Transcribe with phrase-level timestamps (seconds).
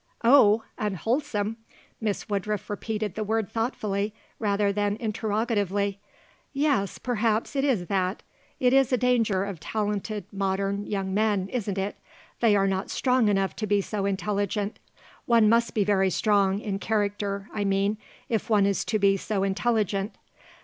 [0.23, 0.63] "Oh!
[0.79, 1.57] Unwholesome?"
[2.01, 5.99] Miss Woodruff repeated the word thoughtfully rather than interrogatively.
[6.53, 8.23] "Yes; perhaps it is that.
[8.59, 11.97] It is a danger of talented modern young men, isn't it.
[12.39, 14.79] They are not strong enough to be so intelligent;
[15.27, 19.43] one must be very strong in character, I mean if one is to be so
[19.43, 20.15] intelligent.